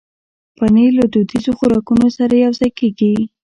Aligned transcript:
پنېر 0.57 0.91
له 0.99 1.05
دودیزو 1.13 1.51
خوراکونو 1.57 2.07
سره 2.17 2.33
هم 2.35 2.43
یوځای 2.45 2.71
کېږي. 2.79 3.13